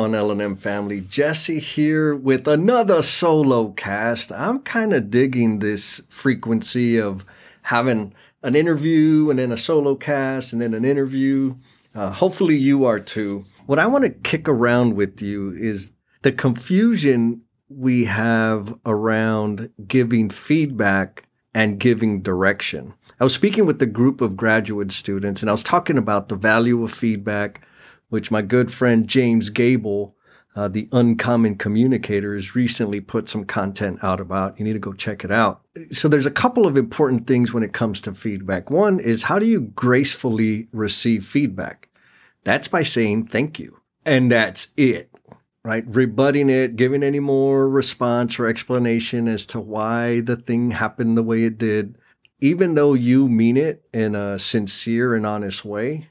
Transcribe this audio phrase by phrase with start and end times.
[0.00, 1.02] on L&M family?
[1.02, 4.32] Jesse here with another solo cast.
[4.32, 7.24] I'm kind of digging this frequency of
[7.62, 11.54] having an interview and then a solo cast and then an interview.
[11.94, 13.44] Uh, hopefully you are too.
[13.66, 15.92] What I want to kick around with you is
[16.22, 21.24] the confusion we have around giving feedback
[21.54, 22.94] and giving direction.
[23.20, 26.36] I was speaking with a group of graduate students and I was talking about the
[26.36, 27.66] value of feedback,
[28.10, 30.14] which my good friend James Gable,
[30.54, 34.58] uh, the uncommon communicator, has recently put some content out about.
[34.58, 35.62] You need to go check it out.
[35.90, 38.70] So there's a couple of important things when it comes to feedback.
[38.70, 41.88] One is how do you gracefully receive feedback?
[42.44, 43.80] That's by saying thank you.
[44.06, 45.10] And that's it
[45.64, 45.84] right?
[45.86, 51.22] Rebutting it, giving any more response or explanation as to why the thing happened the
[51.22, 51.96] way it did,
[52.40, 56.08] even though you mean it in a sincere and honest way,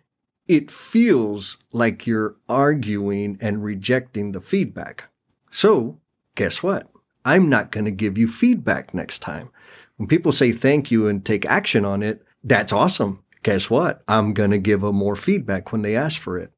[0.49, 5.05] it feels like you're arguing and rejecting the feedback.
[5.51, 5.99] So,
[6.33, 6.89] guess what?
[7.23, 9.51] I'm not going to give you feedback next time.
[9.97, 13.23] When people say thank you and take action on it, that's awesome.
[13.43, 14.01] Guess what?
[14.07, 16.51] I'm going to give them more feedback when they ask for it.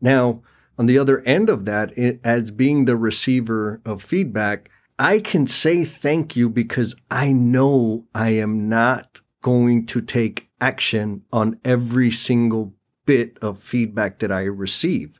[0.00, 0.42] Now,
[0.76, 5.46] on the other end of that, it, as being the receiver of feedback, I can
[5.46, 12.10] say thank you because I know I am not going to take action on every
[12.10, 12.74] single
[13.06, 15.18] bit of feedback that I receive.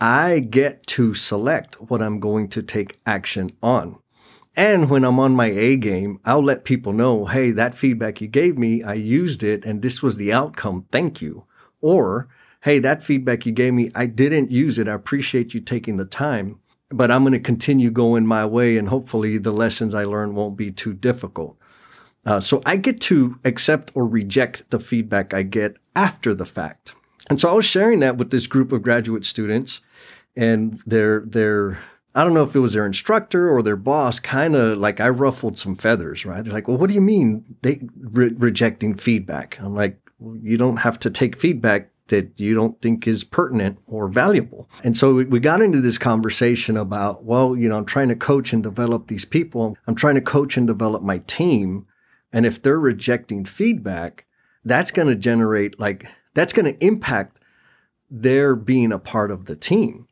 [0.00, 3.98] I get to select what I'm going to take action on.
[4.56, 8.28] And when I'm on my A game, I'll let people know, hey, that feedback you
[8.28, 10.86] gave me, I used it and this was the outcome.
[10.92, 11.44] Thank you.
[11.80, 12.28] Or
[12.62, 14.88] hey, that feedback you gave me, I didn't use it.
[14.88, 16.58] I appreciate you taking the time,
[16.90, 20.56] but I'm going to continue going my way and hopefully the lessons I learned won't
[20.56, 21.58] be too difficult.
[22.24, 26.94] Uh, so I get to accept or reject the feedback I get after the fact.
[27.30, 29.80] And so I was sharing that with this group of graduate students
[30.36, 31.78] and their, their,
[32.14, 35.08] I don't know if it was their instructor or their boss, kind of like I
[35.08, 36.44] ruffled some feathers, right?
[36.44, 39.58] They're like, well, what do you mean they re- rejecting feedback?
[39.60, 43.78] I'm like, well, you don't have to take feedback that you don't think is pertinent
[43.86, 44.68] or valuable.
[44.84, 48.52] And so we got into this conversation about, well, you know, I'm trying to coach
[48.52, 49.76] and develop these people.
[49.86, 51.86] I'm trying to coach and develop my team.
[52.32, 54.26] And if they're rejecting feedback,
[54.64, 57.40] that's going to generate like, that's going to impact
[58.10, 60.06] their being a part of the team.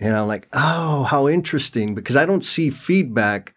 [0.00, 3.54] And I'm like, oh, how interesting, because I don't see feedback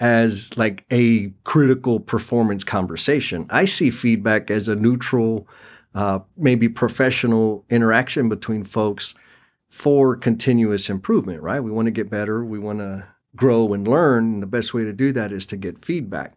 [0.00, 3.46] as like a critical performance conversation.
[3.50, 5.46] I see feedback as a neutral,
[5.94, 9.14] uh, maybe professional interaction between folks
[9.68, 11.60] for continuous improvement, right?
[11.60, 12.44] We want to get better.
[12.44, 14.34] We want to grow and learn.
[14.34, 16.36] And the best way to do that is to get feedback.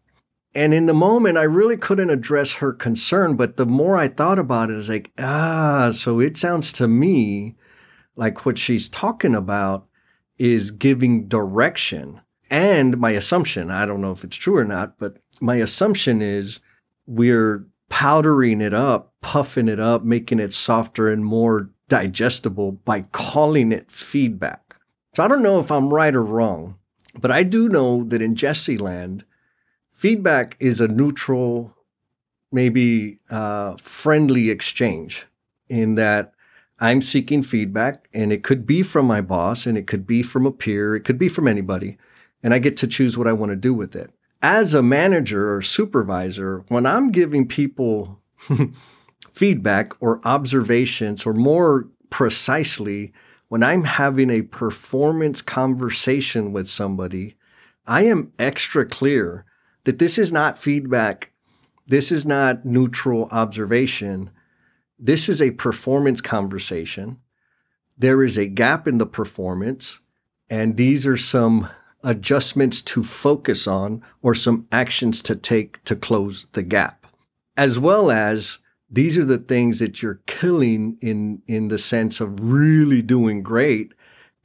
[0.58, 3.36] And in the moment, I really couldn't address her concern.
[3.36, 6.88] But the more I thought about it, I was like, ah, so it sounds to
[6.88, 7.56] me
[8.16, 9.86] like what she's talking about
[10.40, 12.20] is giving direction.
[12.50, 16.60] And my assumption, I don't know if it's true or not, but my assumption is
[17.06, 23.72] we're powdering it up, puffing it up, making it softer and more digestible by calling
[23.72, 24.76] it feedback.
[25.14, 26.80] So I don't know if I'm right or wrong,
[27.14, 29.24] but I do know that in Jesse land,
[29.98, 31.76] feedback is a neutral,
[32.52, 35.26] maybe uh, friendly exchange
[35.70, 36.34] in that
[36.80, 40.46] I'm seeking feedback and it could be from my boss and it could be from
[40.46, 41.98] a peer, it could be from anybody,
[42.44, 44.12] and I get to choose what I want to do with it.
[44.44, 48.22] As a manager or supervisor, when I'm giving people
[49.34, 53.14] feedback or observations, or more precisely,
[53.48, 57.36] when I'm having a performance conversation with somebody,
[57.88, 59.44] I am extra clear
[59.88, 61.32] that this is not feedback.
[61.88, 64.30] This is not neutral observation.
[65.00, 67.20] This is a performance conversation.
[67.98, 70.02] There is a gap in the performance,
[70.50, 71.70] and these are some
[72.04, 77.08] adjustments to focus on or some actions to take to close the gap.
[77.56, 78.60] As well as
[78.92, 83.94] these are the things that you're killing in, in the sense of really doing great.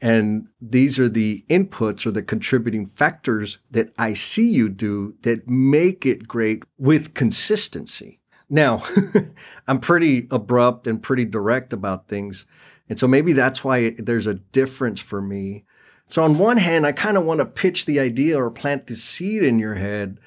[0.03, 5.49] And these are the inputs or the contributing factors that I see you do that
[5.49, 8.21] make it great with consistency.
[8.51, 8.85] Now,
[9.69, 12.45] I'm pretty abrupt and pretty direct about things.
[12.91, 15.65] And so maybe that's why there's a difference for me
[16.13, 18.97] so on one hand, I kind of want to pitch the idea or plant the
[18.97, 20.21] seed in your head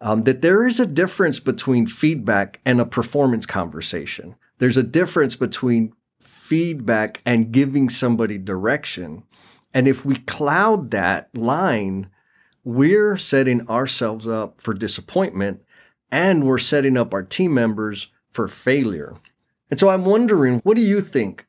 [0.00, 4.34] um, that there is a difference between feedback and a performance conversation.
[4.58, 5.92] There's a difference between
[6.48, 9.22] feedback and giving somebody direction.
[9.74, 12.10] And if we cloud that line,
[12.64, 15.62] we're setting ourselves up for disappointment
[16.10, 19.16] and we're setting up our team members for failure.
[19.70, 21.48] And so I'm wondering, what do you think?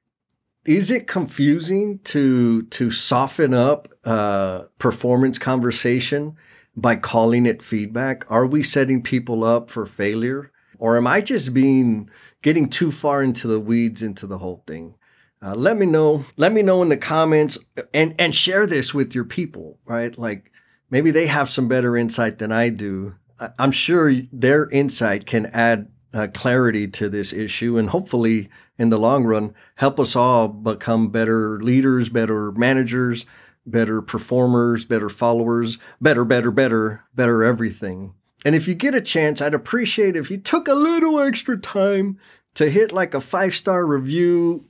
[0.66, 6.36] is it confusing to to soften up uh, performance conversation
[6.76, 8.30] by calling it feedback?
[8.30, 12.10] Are we setting people up for failure, or am I just being
[12.42, 14.96] getting too far into the weeds into the whole thing?
[15.42, 16.26] Uh, let me know.
[16.38, 17.58] Let me know in the comments
[17.94, 19.80] and and share this with your people.
[19.86, 20.52] Right, like
[20.90, 23.16] maybe they have some better insight than I do.
[23.58, 28.98] I'm sure their insight can add uh, clarity to this issue and hopefully in the
[28.98, 33.26] long run help us all become better leaders, better managers,
[33.66, 38.14] better performers, better followers, better, better, better, better everything.
[38.46, 42.18] And if you get a chance, I'd appreciate if you took a little extra time
[42.56, 44.66] to hit like a five star review,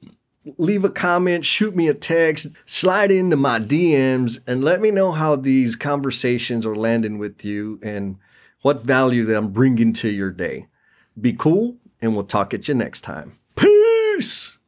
[0.58, 5.12] leave a comment, shoot me a text, slide into my DMs, and let me know
[5.12, 8.18] how these conversations are landing with you and
[8.62, 10.68] what value that I'm bringing to your day.
[11.20, 13.38] Be cool, and we'll talk at you next time.
[13.56, 14.59] Peace!